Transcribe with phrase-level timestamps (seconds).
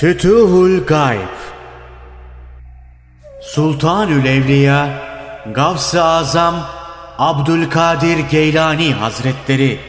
[0.00, 1.36] Fütuhul Gayb
[3.42, 4.88] Sultanül Evliya
[5.54, 6.54] Gavs-ı Azam
[7.18, 9.80] Abdülkadir Geylani Hazretleri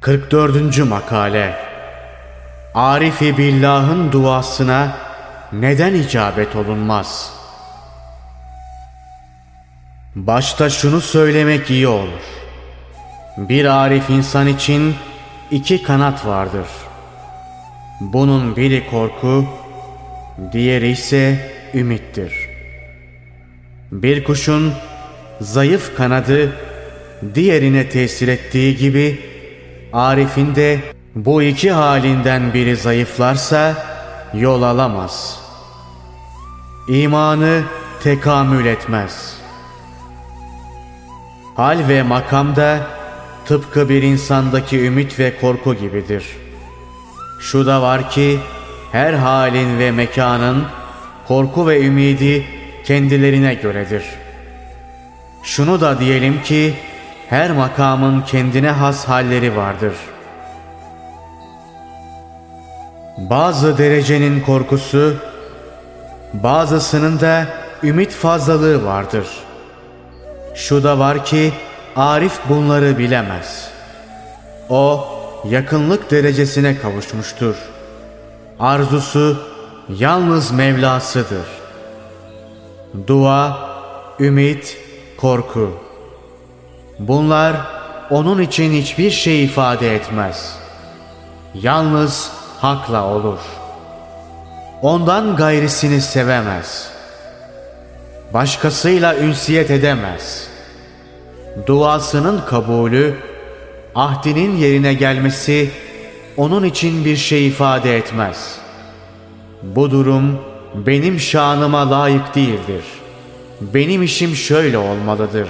[0.00, 0.78] 44.
[0.88, 1.54] Makale
[2.74, 4.96] Arifi Billah'ın duasına
[5.52, 7.32] neden icabet olunmaz?
[10.14, 12.24] Başta şunu söylemek iyi olur.
[13.36, 14.94] Bir arif insan için
[15.50, 16.66] iki kanat vardır.
[18.00, 19.44] Bunun biri korku,
[20.52, 22.32] diğeri ise ümittir.
[23.92, 24.72] Bir kuşun
[25.40, 26.52] zayıf kanadı
[27.34, 29.20] diğerine tesir ettiği gibi
[29.92, 30.80] Arif'in de
[31.14, 33.74] bu iki halinden biri zayıflarsa
[34.34, 35.40] yol alamaz.
[36.88, 37.62] İmanı
[38.02, 39.36] tekamül etmez.
[41.54, 42.86] Hal ve makamda
[43.46, 46.45] tıpkı bir insandaki ümit ve korku gibidir.
[47.40, 48.38] Şu da var ki
[48.92, 50.64] her halin ve mekanın
[51.28, 52.46] korku ve ümidi
[52.84, 54.04] kendilerine göredir.
[55.42, 56.74] Şunu da diyelim ki
[57.28, 60.16] her makamın kendine has halleri vardır.''
[63.18, 65.14] Bazı derecenin korkusu,
[66.34, 67.46] bazısının da
[67.82, 69.26] ümit fazlalığı vardır.
[70.54, 71.52] Şu da var ki
[71.96, 73.70] Arif bunları bilemez.
[74.68, 75.08] O
[75.50, 77.56] yakınlık derecesine kavuşmuştur.
[78.60, 79.36] Arzusu
[79.88, 81.46] yalnız Mevlasıdır.
[83.06, 83.58] Dua,
[84.20, 84.78] ümit,
[85.16, 85.70] korku.
[86.98, 87.56] Bunlar
[88.10, 90.56] onun için hiçbir şey ifade etmez.
[91.54, 92.30] Yalnız
[92.60, 93.38] hakla olur.
[94.82, 96.88] Ondan gayrisini sevemez.
[98.34, 100.48] Başkasıyla ünsiyet edemez.
[101.66, 103.16] Duasının kabulü,
[103.96, 105.70] ahdinin yerine gelmesi
[106.36, 108.58] onun için bir şey ifade etmez.
[109.62, 110.38] Bu durum
[110.74, 112.84] benim şanıma layık değildir.
[113.60, 115.48] Benim işim şöyle olmalıdır.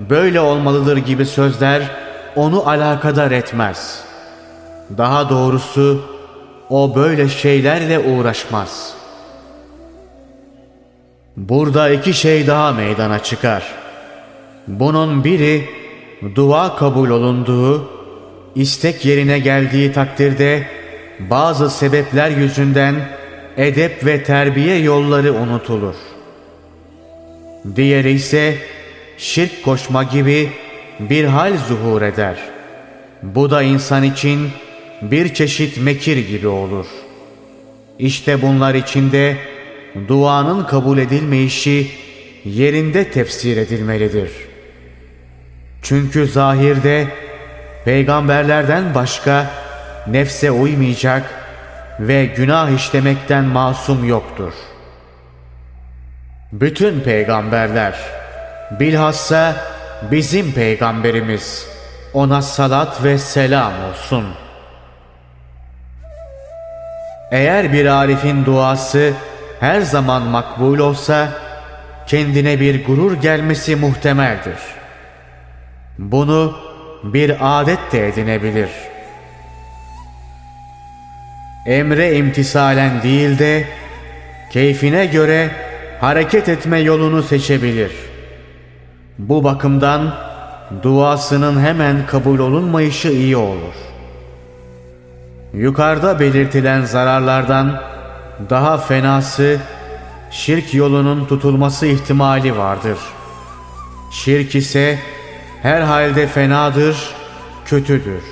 [0.00, 1.82] Böyle olmalıdır gibi sözler
[2.36, 4.04] onu alakadar etmez.
[4.98, 6.02] Daha doğrusu
[6.70, 8.94] o böyle şeylerle uğraşmaz.
[11.36, 13.74] Burada iki şey daha meydana çıkar.
[14.66, 15.79] Bunun biri
[16.34, 17.90] dua kabul olunduğu,
[18.54, 20.66] istek yerine geldiği takdirde
[21.18, 22.94] bazı sebepler yüzünden
[23.56, 25.94] edep ve terbiye yolları unutulur.
[27.76, 28.56] Diğeri ise
[29.18, 30.50] şirk koşma gibi
[31.00, 32.36] bir hal zuhur eder.
[33.22, 34.48] Bu da insan için
[35.02, 36.86] bir çeşit mekir gibi olur.
[37.98, 39.36] İşte bunlar içinde
[40.08, 41.90] duanın kabul edilmeyişi
[42.44, 44.49] yerinde tefsir edilmelidir.
[45.82, 47.06] Çünkü zahirde
[47.84, 49.46] peygamberlerden başka
[50.06, 51.30] nefse uymayacak
[52.00, 54.52] ve günah işlemekten masum yoktur.
[56.52, 57.94] Bütün peygamberler,
[58.70, 59.56] bilhassa
[60.10, 61.66] bizim peygamberimiz,
[62.14, 64.50] ona salat ve selam olsun.''
[67.30, 69.12] Eğer bir arifin duası
[69.60, 71.28] her zaman makbul olsa
[72.06, 74.58] kendine bir gurur gelmesi muhtemeldir.
[76.00, 76.54] Bunu
[77.04, 78.70] bir adet de edinebilir.
[81.66, 83.64] Emre imtisalen değil de
[84.52, 85.50] keyfine göre
[86.00, 87.92] hareket etme yolunu seçebilir.
[89.18, 90.14] Bu bakımdan
[90.82, 93.90] duasının hemen kabul olunmayışı iyi olur.''
[95.54, 97.82] Yukarıda belirtilen zararlardan
[98.50, 99.58] daha fenası
[100.30, 102.98] şirk yolunun tutulması ihtimali vardır.
[104.12, 104.98] Şirk ise
[105.62, 107.14] her halde fenadır,
[107.64, 108.22] kötüdür.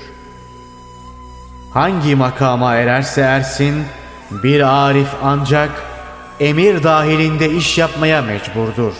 [1.74, 3.84] Hangi makama ererse ersin
[4.30, 5.70] bir arif ancak
[6.40, 8.92] emir dahilinde iş yapmaya mecburdur.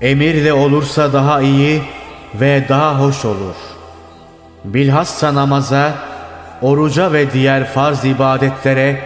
[0.00, 1.82] Emirle olursa daha iyi
[2.34, 3.76] ve daha hoş olur.''
[4.74, 5.92] bilhassa namaza,
[6.62, 9.00] oruca ve diğer farz ibadetlere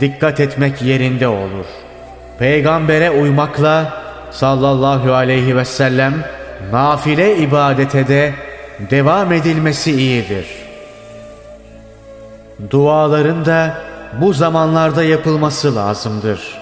[0.00, 1.66] dikkat etmek yerinde olur.
[2.38, 3.99] Peygambere uymakla
[4.30, 6.14] sallallahu aleyhi ve sellem
[6.72, 8.34] nafile ibadete de
[8.90, 10.46] devam edilmesi iyidir.
[12.70, 13.74] Duaların da
[14.20, 16.59] bu zamanlarda yapılması lazımdır.